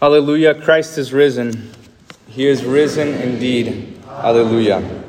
[0.00, 1.70] Hallelujah, Christ is risen.
[2.26, 3.98] He is risen indeed.
[4.06, 5.04] Hallelujah.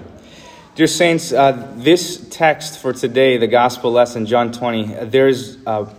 [0.76, 5.90] Dear Saints, uh, this text for today, the gospel lesson, John 20, there's uh,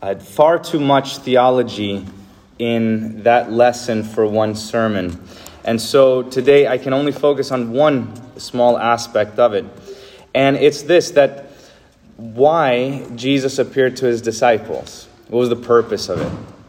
[0.00, 2.06] uh, far too much theology
[2.60, 5.20] in that lesson for one sermon.
[5.64, 9.64] And so today I can only focus on one small aspect of it.
[10.32, 11.50] And it's this that
[12.18, 15.08] why Jesus appeared to his disciples.
[15.26, 16.61] What was the purpose of it?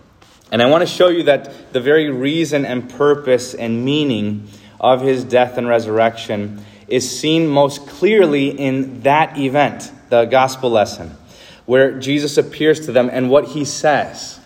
[0.54, 4.48] And I want to show you that the very reason and purpose and meaning
[4.80, 11.10] of his death and resurrection is seen most clearly in that event, the gospel lesson,
[11.66, 14.40] where Jesus appears to them and what he says.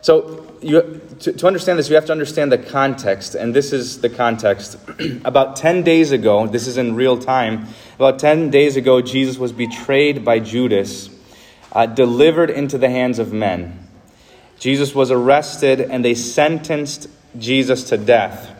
[0.00, 4.00] So, you, to, to understand this, you have to understand the context, and this is
[4.00, 4.78] the context.
[5.24, 7.66] about 10 days ago, this is in real time,
[7.96, 11.10] about 10 days ago, Jesus was betrayed by Judas,
[11.72, 13.85] uh, delivered into the hands of men.
[14.58, 18.52] Jesus was arrested and they sentenced Jesus to death.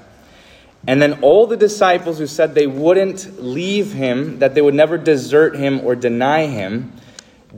[0.86, 4.98] And then all the disciples who said they wouldn't leave him, that they would never
[4.98, 6.92] desert him or deny him,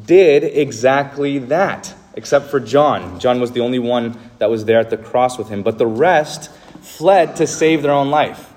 [0.07, 3.21] did exactly that, except for John.
[3.21, 5.87] John was the only one that was there at the cross with him, but the
[5.87, 8.55] rest fled to save their own life.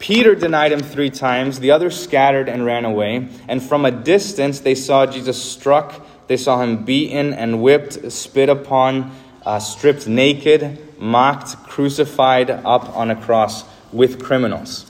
[0.00, 4.60] Peter denied him three times, the others scattered and ran away, and from a distance
[4.60, 9.10] they saw Jesus struck they saw him beaten and whipped, spit upon,
[9.44, 14.88] uh, stripped naked, mocked, crucified up on a cross with criminals.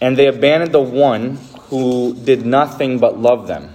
[0.00, 3.72] And they abandoned the one who did nothing but love them.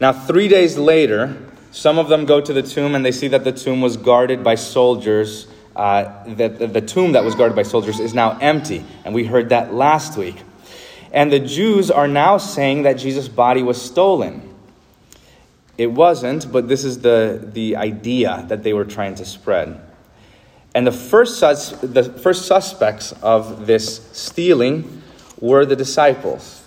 [0.00, 1.36] Now, three days later,
[1.70, 4.42] some of them go to the tomb and they see that the tomb was guarded
[4.42, 5.48] by soldiers.
[5.76, 8.82] Uh, that the, the tomb that was guarded by soldiers is now empty.
[9.04, 10.42] And we heard that last week.
[11.12, 14.45] And the Jews are now saying that Jesus' body was stolen.
[15.78, 19.80] It wasn't, but this is the, the idea that they were trying to spread.
[20.74, 25.02] And the first, sus- the first suspects of this stealing
[25.40, 26.66] were the disciples.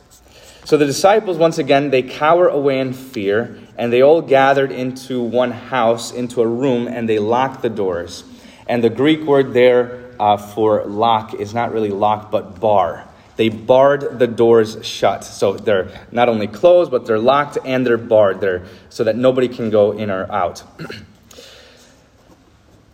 [0.66, 5.22] So the disciples, once again, they cower away in fear, and they all gathered into
[5.22, 8.23] one house, into a room, and they locked the doors.
[8.67, 13.09] And the Greek word there uh, for lock is not really lock, but bar.
[13.39, 15.23] They barred the doors shut.
[15.23, 19.47] So they're not only closed, but they're locked and they're barred there so that nobody
[19.47, 20.61] can go in or out.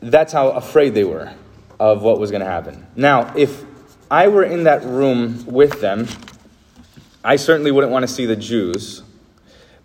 [0.01, 1.33] That's how afraid they were
[1.79, 2.85] of what was going to happen.
[2.95, 3.63] Now, if
[4.11, 6.07] I were in that room with them,
[7.23, 9.01] I certainly wouldn't want to see the Jews.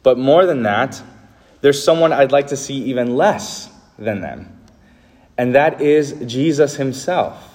[0.02, 1.02] But more than that,
[1.62, 4.60] there's someone I'd like to see even less than them.
[5.38, 7.49] And that is Jesus himself.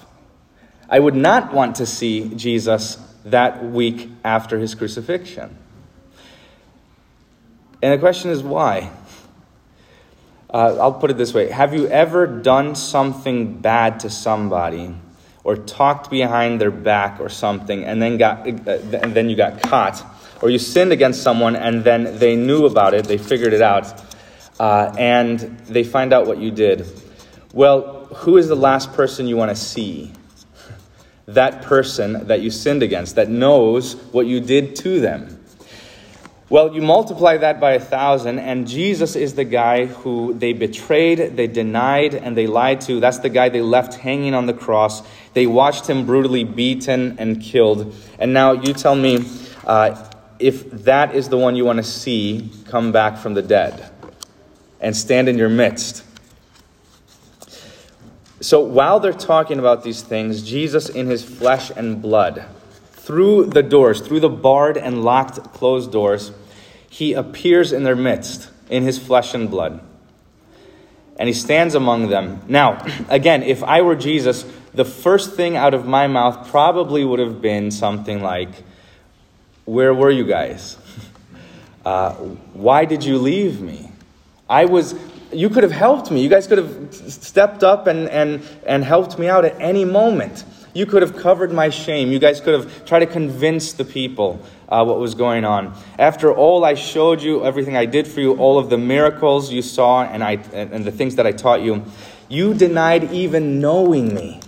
[0.88, 5.56] I would not want to see Jesus that week after his crucifixion.
[7.82, 8.90] And the question is why?
[10.48, 14.94] Uh, I'll put it this way Have you ever done something bad to somebody
[15.44, 19.62] or talked behind their back or something and then, got, uh, and then you got
[19.62, 20.04] caught?
[20.42, 24.02] Or you sinned against someone and then they knew about it, they figured it out,
[24.60, 26.86] uh, and they find out what you did?
[27.52, 30.12] Well, who is the last person you want to see?
[31.26, 35.40] That person that you sinned against, that knows what you did to them.
[36.48, 41.36] Well, you multiply that by a thousand, and Jesus is the guy who they betrayed,
[41.36, 43.00] they denied, and they lied to.
[43.00, 45.02] That's the guy they left hanging on the cross.
[45.34, 47.92] They watched him brutally beaten and killed.
[48.20, 49.24] And now you tell me
[49.64, 50.08] uh,
[50.38, 53.90] if that is the one you want to see come back from the dead
[54.80, 56.04] and stand in your midst.
[58.40, 62.44] So while they're talking about these things, Jesus, in his flesh and blood,
[62.90, 66.32] through the doors, through the barred and locked closed doors,
[66.90, 69.80] he appears in their midst in his flesh and blood.
[71.18, 72.42] And he stands among them.
[72.46, 74.44] Now, again, if I were Jesus,
[74.74, 78.50] the first thing out of my mouth probably would have been something like,
[79.64, 80.76] Where were you guys?
[81.86, 82.12] Uh,
[82.52, 83.88] why did you leave me?
[84.50, 84.96] I was
[85.32, 86.22] you could have helped me.
[86.22, 90.44] You guys could have stepped up and, and, and helped me out at any moment.
[90.74, 92.12] You could have covered my shame.
[92.12, 95.74] You guys could have tried to convince the people uh, what was going on.
[95.98, 99.62] After all I showed you, everything I did for you, all of the miracles you
[99.62, 101.84] saw, and, I, and the things that I taught you,
[102.28, 104.40] you denied even knowing me.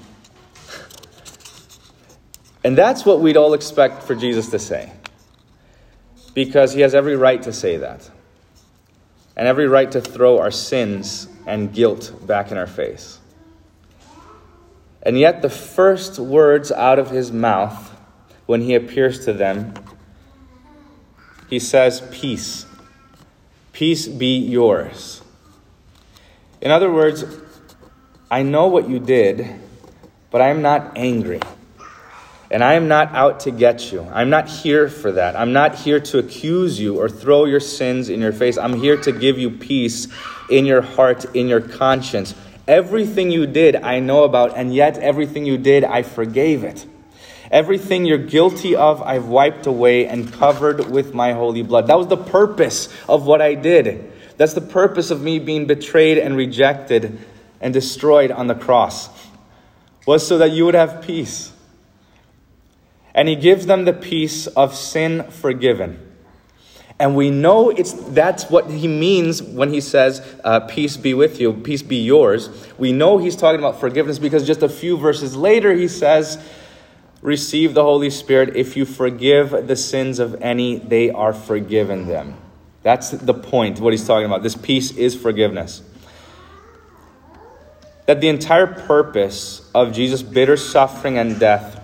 [2.62, 4.92] And that's what we'd all expect for Jesus to say.
[6.34, 8.10] Because he has every right to say that
[9.38, 13.20] and every right to throw our sins and guilt back in our face.
[15.02, 17.96] And yet, the first words out of his mouth
[18.46, 19.72] when he appears to them,
[21.48, 22.66] he says, Peace.
[23.72, 25.22] Peace be yours.
[26.60, 27.24] In other words,
[28.28, 29.46] I know what you did,
[30.30, 31.40] but I am not angry.
[32.50, 34.08] And I am not out to get you.
[34.10, 35.36] I'm not here for that.
[35.36, 38.56] I'm not here to accuse you or throw your sins in your face.
[38.56, 40.08] I'm here to give you peace
[40.48, 42.34] in your heart, in your conscience.
[42.66, 46.86] Everything you did, I know about, and yet everything you did, I forgave it.
[47.50, 51.86] Everything you're guilty of, I've wiped away and covered with my holy blood.
[51.86, 54.12] That was the purpose of what I did.
[54.36, 57.18] That's the purpose of me being betrayed and rejected
[57.60, 59.08] and destroyed on the cross,
[60.06, 61.52] was so that you would have peace.
[63.14, 65.98] And he gives them the peace of sin forgiven.
[67.00, 71.40] And we know it's that's what he means when he says, uh, "Peace be with
[71.40, 75.36] you, peace be yours." We know he's talking about forgiveness because just a few verses
[75.36, 76.38] later he says,
[77.22, 78.56] "Receive the Holy Spirit.
[78.56, 82.34] If you forgive the sins of any, they are forgiven them."
[82.82, 83.78] That's the point.
[83.78, 84.42] What he's talking about.
[84.42, 85.82] This peace is forgiveness.
[88.06, 91.77] That the entire purpose of Jesus' bitter suffering and death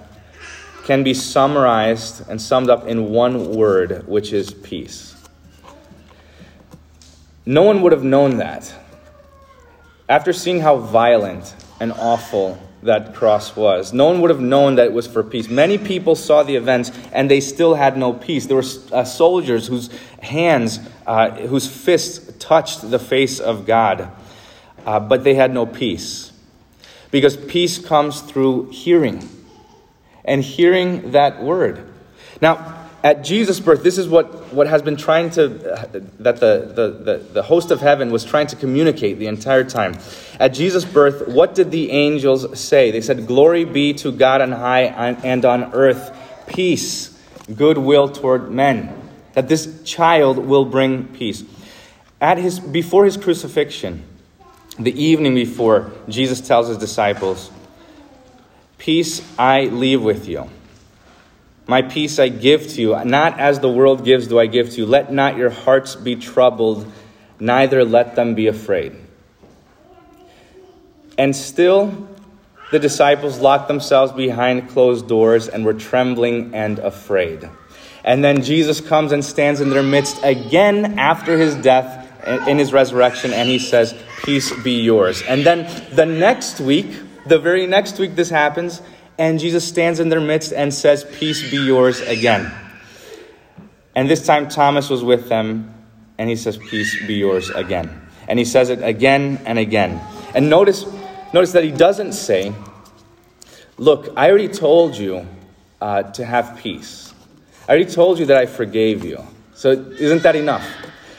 [0.84, 5.16] can be summarized and summed up in one word, which is peace.
[7.46, 8.72] No one would have known that.
[10.08, 14.88] After seeing how violent and awful that cross was, no one would have known that
[14.88, 15.48] it was for peace.
[15.48, 18.44] Many people saw the events and they still had no peace.
[18.44, 19.88] There were uh, soldiers whose
[20.20, 24.10] hands, uh, whose fists touched the face of God,
[24.84, 26.32] uh, but they had no peace.
[27.10, 29.26] Because peace comes through hearing
[30.25, 31.85] and hearing that word.
[32.41, 35.93] Now, at Jesus' birth, this is what, what has been trying to, that
[36.41, 39.99] the, the, the, the, host of heaven was trying to communicate the entire time.
[40.41, 42.91] At Jesus' birth, what did the angels say?
[42.91, 46.17] They said, Glory be to God on high and on earth,
[46.47, 47.21] peace,
[47.55, 48.99] goodwill toward men.
[49.35, 51.44] That this child will bring peace.
[52.23, 54.03] At his, before his crucifixion,
[54.79, 57.50] the evening before, Jesus tells his disciples,
[58.84, 60.50] Peace I leave with you.
[61.66, 63.04] My peace I give to you.
[63.06, 64.84] Not as the world gives do I give to you.
[64.84, 66.92] Let not your hearts be troubled,
[67.40, 68.94] neither let them be afraid.
[71.16, 72.06] And still,
[72.72, 77.48] the disciples locked themselves behind closed doors and were trembling and afraid.
[78.04, 82.02] And then Jesus comes and stands in their midst again after his death
[82.46, 83.94] in his resurrection, and he says,
[84.25, 85.22] Peace be yours.
[85.22, 86.94] And then the next week,
[87.26, 88.82] the very next week, this happens,
[89.19, 92.53] and Jesus stands in their midst and says, Peace be yours again.
[93.94, 95.73] And this time, Thomas was with them,
[96.19, 98.09] and he says, Peace be yours again.
[98.29, 100.00] And he says it again and again.
[100.35, 100.85] And notice,
[101.32, 102.53] notice that he doesn't say,
[103.76, 105.26] Look, I already told you
[105.81, 107.12] uh, to have peace.
[107.69, 109.25] I already told you that I forgave you.
[109.55, 110.65] So isn't that enough?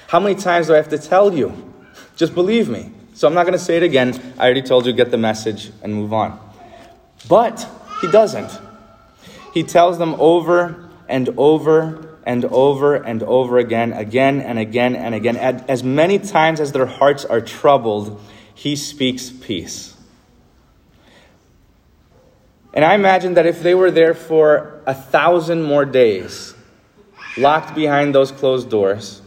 [0.08, 1.74] How many times do I have to tell you?
[2.16, 2.92] Just believe me.
[3.16, 4.14] So I'm not going to say it again.
[4.38, 6.38] I already told you, get the message and move on.
[7.30, 7.66] But
[8.02, 8.52] he doesn't.
[9.54, 15.16] He tells them over and over and over and over again, again and again and
[15.16, 15.38] again.
[15.38, 18.22] As many times as their hearts are troubled,
[18.54, 19.96] he speaks peace.
[22.74, 26.54] And I imagine that if they were there for a thousand more days,
[27.38, 29.22] locked behind those closed doors,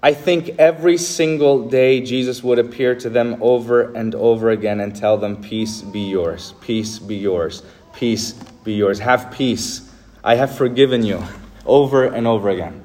[0.00, 4.94] I think every single day Jesus would appear to them over and over again and
[4.94, 7.64] tell them, Peace be yours, peace be yours,
[7.94, 9.00] peace be yours.
[9.00, 9.92] Have peace.
[10.22, 11.24] I have forgiven you
[11.66, 12.84] over and over again.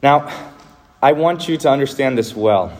[0.00, 0.52] Now,
[1.02, 2.72] I want you to understand this well.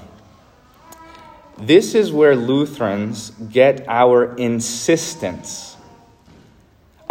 [1.58, 5.76] This is where Lutherans get our insistence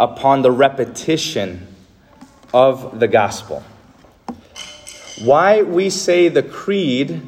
[0.00, 1.66] upon the repetition
[2.54, 3.62] of the gospel
[5.24, 7.22] why we say the creed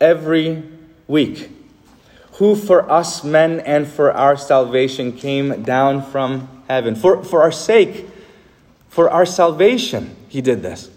[0.00, 0.62] every
[1.06, 1.50] week.
[2.34, 6.94] Who for us men and for our salvation came down from heaven.
[6.94, 8.06] For, for our sake,
[8.88, 10.90] for our salvation, he did this.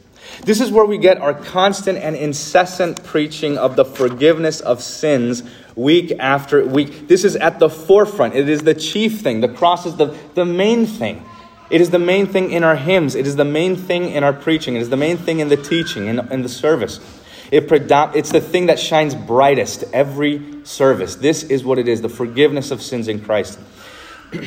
[0.43, 5.43] This is where we get our constant and incessant preaching of the forgiveness of sins
[5.75, 7.07] week after week.
[7.07, 8.35] This is at the forefront.
[8.35, 9.41] It is the chief thing.
[9.41, 11.25] The cross is the, the main thing.
[11.71, 13.15] It is the main thing in our hymns.
[13.15, 14.75] It is the main thing in our preaching.
[14.75, 16.99] It is the main thing in the teaching, in, in the service.
[17.49, 21.15] It predom- it's the thing that shines brightest every service.
[21.15, 23.57] This is what it is the forgiveness of sins in Christ.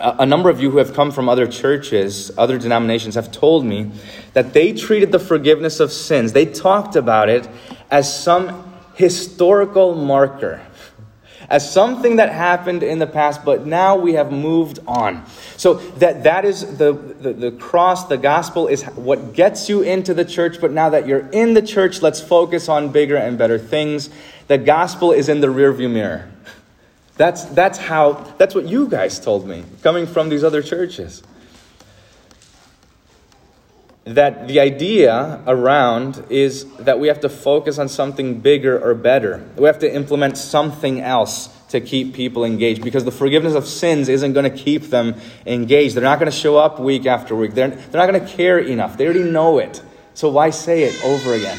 [0.00, 3.92] a number of you who have come from other churches, other denominations, have told me
[4.32, 7.48] that they treated the forgiveness of sins, they talked about it
[7.92, 10.60] as some historical marker
[11.50, 15.24] as something that happened in the past, but now we have moved on.
[15.56, 20.14] So that, that is the, the, the cross, the gospel is what gets you into
[20.14, 23.58] the church, but now that you're in the church, let's focus on bigger and better
[23.58, 24.10] things.
[24.46, 26.30] The gospel is in the rearview mirror.
[27.16, 31.22] That's, that's how, that's what you guys told me, coming from these other churches
[34.10, 39.46] that the idea around is that we have to focus on something bigger or better.
[39.56, 44.08] We have to implement something else to keep people engaged because the forgiveness of sins
[44.08, 45.14] isn't going to keep them
[45.46, 45.94] engaged.
[45.94, 47.54] They're not going to show up week after week.
[47.54, 48.96] They're, they're not going to care enough.
[48.96, 49.80] They already know it.
[50.14, 51.58] So why say it over again?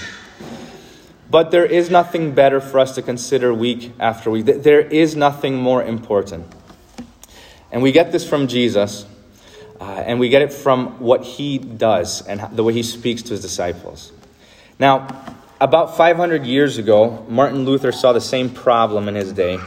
[1.30, 4.46] But there is nothing better for us to consider week after week.
[4.46, 6.54] There is nothing more important.
[7.72, 9.06] And we get this from Jesus.
[9.82, 13.30] Uh, and we get it from what he does and the way he speaks to
[13.32, 14.12] his disciples.
[14.78, 15.08] Now,
[15.60, 19.58] about 500 years ago, Martin Luther saw the same problem in his day.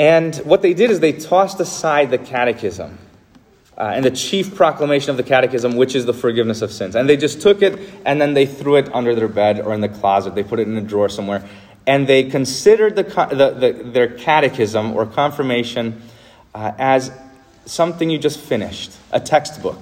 [0.00, 2.98] And what they did is they tossed aside the catechism
[3.78, 6.96] uh, and the chief proclamation of the catechism, which is the forgiveness of sins.
[6.96, 9.80] And they just took it and then they threw it under their bed or in
[9.80, 10.34] the closet.
[10.34, 11.48] They put it in a drawer somewhere.
[11.86, 16.02] And they considered the, the, the their catechism or confirmation
[16.52, 17.12] uh, as
[17.64, 19.80] something you just finished, a textbook.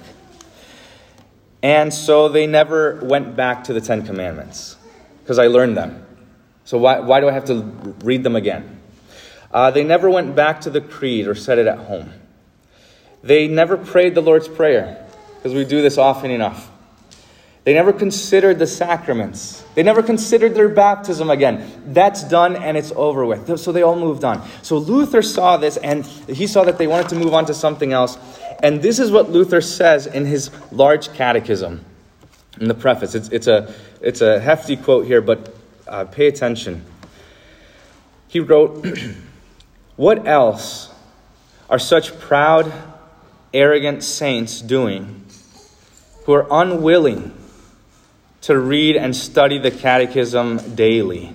[1.63, 4.77] And so they never went back to the Ten Commandments
[5.23, 6.05] because I learned them.
[6.65, 7.61] So why, why do I have to
[8.03, 8.79] read them again?
[9.51, 12.13] Uh, they never went back to the creed or said it at home.
[13.23, 16.70] They never prayed the Lord's Prayer because we do this often enough.
[17.63, 19.63] They never considered the sacraments.
[19.75, 21.83] They never considered their baptism again.
[21.93, 23.59] That's done and it's over with.
[23.59, 24.47] So they all moved on.
[24.63, 27.93] So Luther saw this and he saw that they wanted to move on to something
[27.93, 28.17] else.
[28.63, 31.85] And this is what Luther says in his large catechism
[32.59, 33.13] in the preface.
[33.13, 35.55] It's, it's, a, it's a hefty quote here, but
[35.87, 36.83] uh, pay attention.
[38.27, 38.85] He wrote,
[39.97, 40.91] What else
[41.69, 42.73] are such proud,
[43.53, 45.25] arrogant saints doing
[46.25, 47.37] who are unwilling?
[48.41, 51.33] To read and study the catechism daily.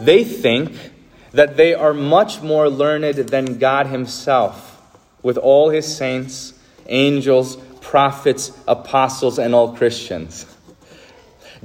[0.00, 0.92] They think
[1.32, 4.80] that they are much more learned than God Himself,
[5.22, 6.54] with all His saints,
[6.86, 10.46] angels, prophets, apostles, and all Christians.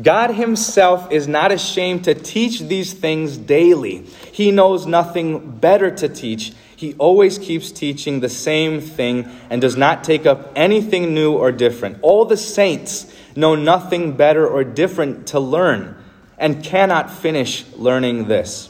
[0.02, 4.06] God Himself is not ashamed to teach these things daily.
[4.32, 6.54] He knows nothing better to teach.
[6.76, 11.52] He always keeps teaching the same thing and does not take up anything new or
[11.52, 12.00] different.
[12.02, 15.96] All the saints know nothing better or different to learn
[16.38, 18.70] and cannot finish learning this.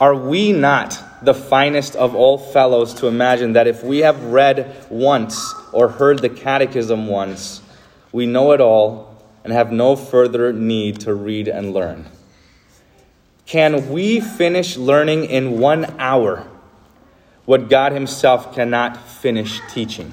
[0.00, 4.88] Are we not the finest of all fellows to imagine that if we have read
[4.90, 7.62] once or heard the catechism once,
[8.10, 12.06] we know it all and have no further need to read and learn?
[13.46, 16.48] Can we finish learning in one hour
[17.44, 20.12] what God Himself cannot finish teaching?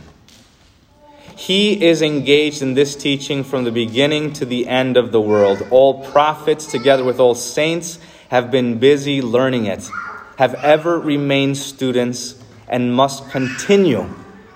[1.39, 5.65] He is engaged in this teaching from the beginning to the end of the world.
[5.72, 9.89] All prophets, together with all saints, have been busy learning it,
[10.38, 14.13] have ever remained students, and must continue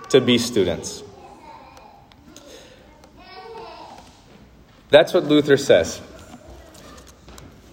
[0.09, 1.03] to be students.
[4.89, 6.01] That's what Luther says.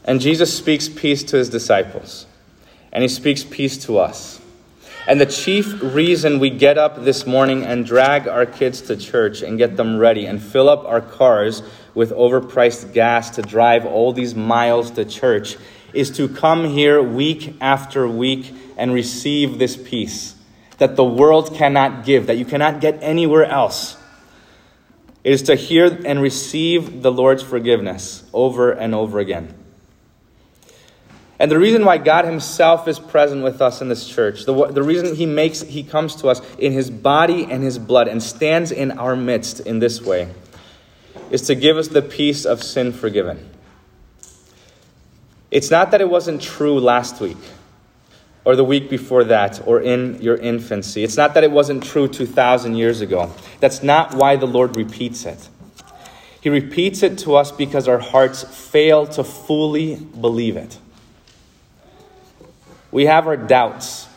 [0.05, 2.27] And Jesus speaks peace to his disciples,
[2.93, 4.40] and he speaks peace to us.
[5.11, 9.43] And the chief reason we get up this morning and drag our kids to church
[9.43, 11.65] and get them ready and fill up our cars
[11.97, 15.57] with overpriced gas to drive all these miles to church
[15.93, 20.37] is to come here week after week and receive this peace
[20.79, 23.97] that the world cannot give, that you cannot get anywhere else.
[25.25, 29.60] It is to hear and receive the Lord's forgiveness over and over again.
[31.41, 34.83] And the reason why God Himself is present with us in this church, the, the
[34.83, 38.71] reason He makes He comes to us in His body and His blood and stands
[38.71, 40.29] in our midst in this way,
[41.31, 43.49] is to give us the peace of sin forgiven.
[45.51, 47.39] It's not that it wasn't true last week
[48.45, 51.05] or the week before that or in your infancy.
[51.05, 53.33] It's not that it wasn't true 2,000 years ago.
[53.61, 55.49] That's not why the Lord repeats it.
[56.43, 60.77] He repeats it to us because our hearts fail to fully believe it
[62.91, 64.09] we have our doubts.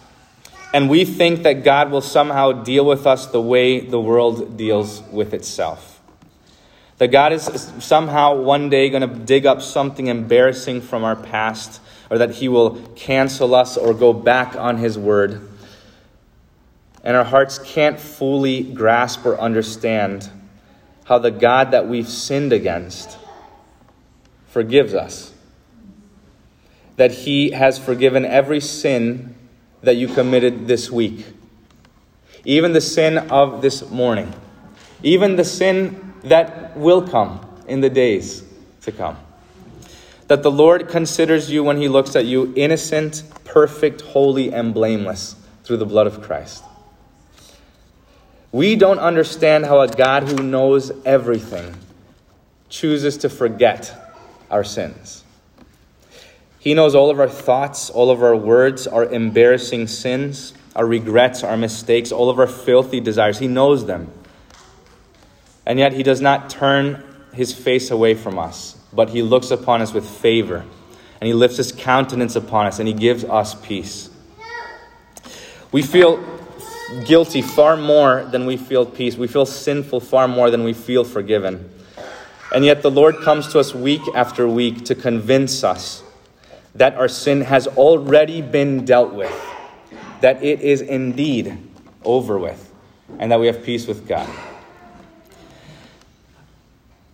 [0.73, 5.03] And we think that God will somehow deal with us the way the world deals
[5.11, 6.01] with itself.
[6.97, 11.79] That God is somehow one day going to dig up something embarrassing from our past,
[12.09, 15.47] or that He will cancel us or go back on His word.
[17.03, 20.29] And our hearts can't fully grasp or understand
[21.05, 23.17] how the God that we've sinned against
[24.47, 25.32] forgives us
[26.95, 29.35] that He has forgiven every sin
[29.81, 31.25] that you committed this week,
[32.45, 34.33] even the sin of this morning,
[35.01, 38.43] even the sin that will come in the days
[38.81, 39.17] to come.
[40.27, 45.35] That the Lord considers you when He looks at you innocent, perfect, holy, and blameless
[45.63, 46.63] through the blood of Christ.
[48.51, 51.75] We don't understand how a God who knows everything
[52.69, 53.93] chooses to forget
[54.49, 55.22] our sins.
[56.63, 61.43] He knows all of our thoughts, all of our words, our embarrassing sins, our regrets,
[61.43, 63.37] our mistakes, all of our filthy desires.
[63.37, 64.09] He knows them.
[65.65, 67.03] And yet, He does not turn
[67.33, 70.63] His face away from us, but He looks upon us with favor.
[71.19, 74.09] And He lifts His countenance upon us, and He gives us peace.
[75.73, 76.23] We feel
[77.05, 79.17] guilty far more than we feel peace.
[79.17, 81.69] We feel sinful far more than we feel forgiven.
[82.55, 86.03] And yet the Lord comes to us week after week to convince us
[86.75, 89.33] that our sin has already been dealt with,
[90.21, 91.57] that it is indeed
[92.03, 92.73] over with,
[93.19, 94.29] and that we have peace with God.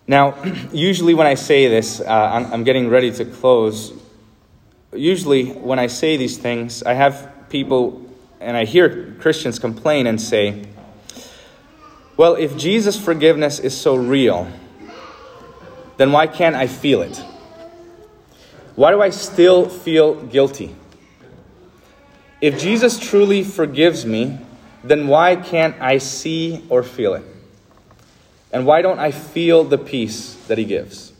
[0.07, 3.93] Now, usually when I say this, uh, I'm, I'm getting ready to close.
[4.93, 8.05] Usually, when I say these things, I have people
[8.39, 10.65] and I hear Christians complain and say,
[12.17, 14.51] well, if Jesus' forgiveness is so real,
[15.97, 17.21] then why can't I feel it?
[18.79, 20.73] Why do I still feel guilty?
[22.39, 24.39] If Jesus truly forgives me,
[24.85, 27.25] then why can't I see or feel it?
[28.53, 31.11] And why don't I feel the peace that he gives?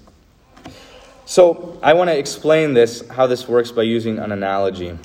[1.25, 4.97] So, I want to explain this, how this works, by using an analogy.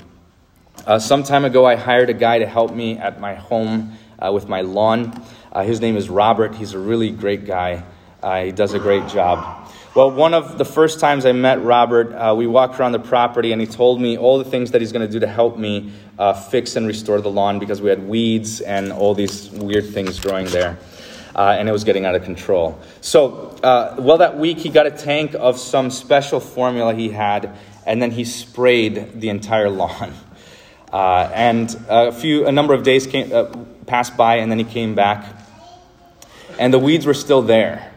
[0.87, 4.31] Uh, some time ago, I hired a guy to help me at my home uh,
[4.31, 5.21] with my lawn.
[5.51, 6.55] Uh, his name is Robert.
[6.55, 7.83] He's a really great guy.
[8.23, 9.64] Uh, he does a great job.
[9.95, 13.53] Well, one of the first times I met Robert, uh, we walked around the property
[13.53, 15.93] and he told me all the things that he's going to do to help me
[16.19, 20.19] uh, fix and restore the lawn because we had weeds and all these weird things
[20.19, 20.77] growing there.
[21.33, 22.77] and it was getting out of control.
[22.99, 28.01] So, well, that week he got a tank of some special formula he had, and
[28.01, 30.13] then he sprayed the entire lawn.
[30.93, 33.43] Uh, and a few, a number of days came, uh,
[33.85, 35.25] passed by, and then he came back,
[36.57, 37.91] and the weeds were still there.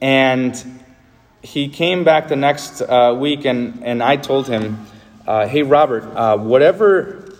[0.00, 0.80] And
[1.42, 4.86] he came back the next uh, week, and, and I told him,
[5.26, 7.34] uh, "Hey, Robert, uh, whatever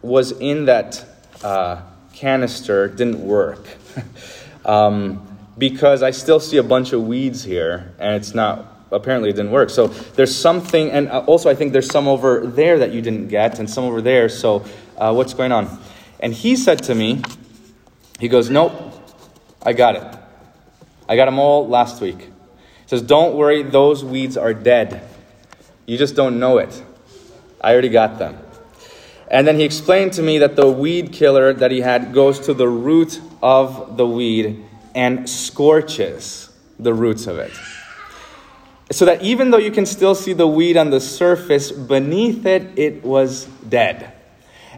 [0.00, 1.04] was in that
[1.42, 1.82] uh,
[2.14, 3.66] canister didn't work."
[4.64, 5.28] um,
[5.58, 9.50] because I still see a bunch of weeds here, and it's not apparently it didn't
[9.50, 9.70] work.
[9.70, 13.28] So there's something, and uh, also I think there's some over there that you didn't
[13.28, 14.28] get, and some over there.
[14.28, 14.64] So
[14.96, 15.78] uh, what's going on?
[16.20, 17.22] And he said to me,
[18.20, 18.72] he goes, Nope,
[19.62, 20.18] I got it.
[21.12, 22.30] I got them all last week.
[22.86, 25.06] Says, Don't worry, those weeds are dead.
[25.84, 26.82] You just don't know it.
[27.60, 28.38] I already got them.
[29.30, 32.54] And then he explained to me that the weed killer that he had goes to
[32.54, 36.48] the root of the weed and scorches
[36.78, 37.52] the roots of it
[38.90, 42.78] so that even though you can still see the weed on the surface, beneath it,
[42.78, 44.12] it was dead.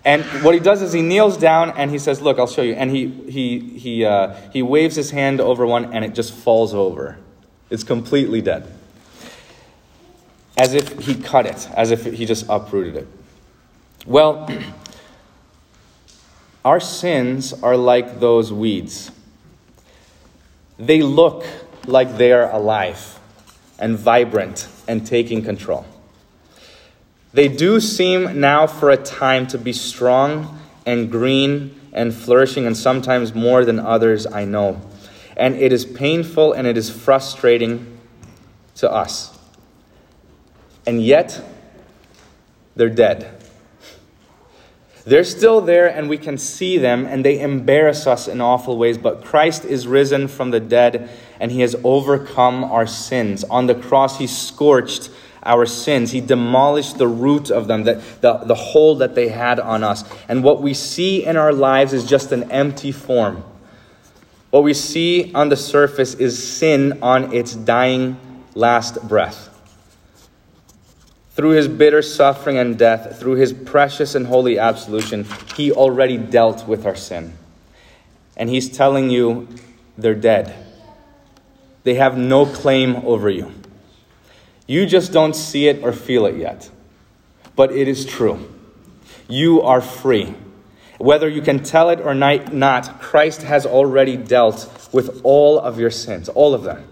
[0.05, 2.75] And what he does is he kneels down and he says, Look, I'll show you.
[2.75, 6.75] And he, he, he, uh, he waves his hand over one and it just falls
[6.75, 7.19] over.
[7.71, 8.71] It's completely dead.
[10.59, 13.09] As if he cut it, as if he just uprooted it.
[14.07, 14.49] Well,
[16.65, 19.11] our sins are like those weeds,
[20.79, 21.47] they look
[21.87, 23.19] like they are alive
[23.79, 25.87] and vibrant and taking control.
[27.35, 32.77] They do seem now for a time to be strong and green and flourishing, and
[32.77, 34.81] sometimes more than others I know.
[35.37, 37.99] And it is painful and it is frustrating
[38.77, 39.37] to us.
[40.87, 41.43] And yet,
[42.77, 43.43] they're dead.
[45.05, 48.97] They're still there and we can see them and they embarrass us in awful ways,
[48.97, 53.43] but Christ is risen from the dead and he has overcome our sins.
[53.45, 55.11] On the cross, he scorched
[55.45, 56.11] our sins.
[56.11, 60.05] He demolished the root of them, the, the, the hold that they had on us.
[60.29, 63.45] And what we see in our lives is just an empty form.
[64.51, 68.19] What we see on the surface is sin on its dying
[68.55, 69.51] last breath.
[71.33, 75.27] Through his bitter suffering and death, through his precious and holy absolution,
[75.57, 77.37] he already dealt with our sin.
[78.37, 79.49] And he's telling you
[79.99, 80.55] they're dead.
[81.83, 83.53] They have no claim over you.
[84.67, 86.71] You just don't see it or feel it yet.
[87.57, 88.51] But it is true.
[89.29, 90.35] You are free.
[90.99, 95.91] Whether you can tell it or not, Christ has already dealt with all of your
[95.91, 96.85] sins, all of them.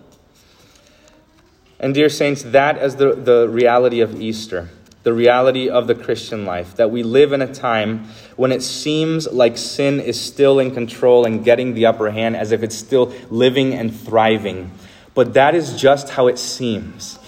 [1.79, 4.69] And, dear saints, that is the, the reality of Easter,
[5.03, 8.07] the reality of the Christian life, that we live in a time
[8.37, 12.53] when it seems like sin is still in control and getting the upper hand as
[12.53, 14.71] if it's still living and thriving.
[15.15, 17.19] But that is just how it seems.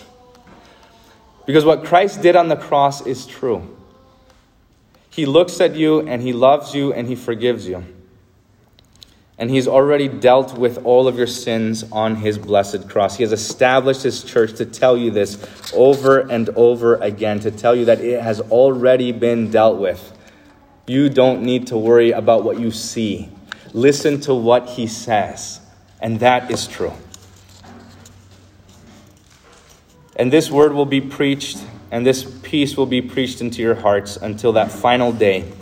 [1.47, 3.77] Because what Christ did on the cross is true.
[5.11, 7.85] He looks at you and he loves you and he forgives you.
[9.37, 13.17] And he's already dealt with all of your sins on his blessed cross.
[13.17, 17.75] He has established his church to tell you this over and over again, to tell
[17.75, 20.13] you that it has already been dealt with.
[20.87, 23.29] You don't need to worry about what you see.
[23.73, 25.61] Listen to what he says,
[26.01, 26.93] and that is true.
[30.17, 31.59] And this word will be preached,
[31.91, 35.53] and this peace will be preached into your hearts until that final day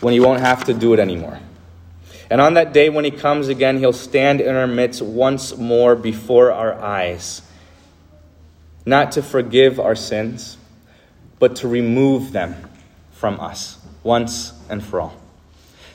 [0.00, 1.38] when you won't have to do it anymore.
[2.30, 5.94] And on that day when he comes again, he'll stand in our midst once more
[5.96, 7.42] before our eyes,
[8.84, 10.56] not to forgive our sins,
[11.38, 12.56] but to remove them
[13.12, 15.16] from us once and for all,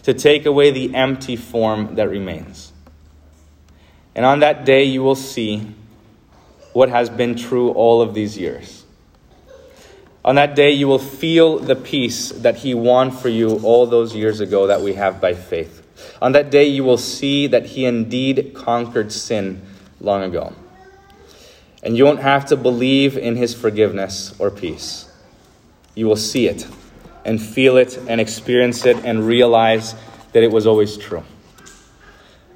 [0.03, 2.71] to take away the empty form that remains.
[4.15, 5.73] And on that day, you will see
[6.73, 8.83] what has been true all of these years.
[10.25, 14.15] On that day, you will feel the peace that He won for you all those
[14.15, 15.81] years ago that we have by faith.
[16.21, 19.61] On that day, you will see that He indeed conquered sin
[19.99, 20.53] long ago.
[21.83, 25.11] And you won't have to believe in His forgiveness or peace.
[25.95, 26.67] You will see it
[27.25, 29.95] and feel it and experience it and realize
[30.31, 31.23] that it was always true.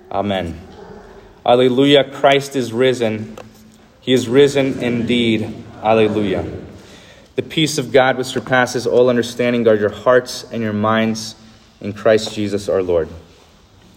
[0.10, 0.60] Amen.
[1.46, 3.38] Alleluia, Christ is risen.
[4.08, 5.54] He is risen indeed.
[5.84, 6.50] Alleluia.
[7.36, 11.36] The peace of God, which surpasses all understanding, guard your hearts and your minds
[11.82, 13.10] in Christ Jesus our Lord.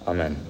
[0.08, 0.49] Amen.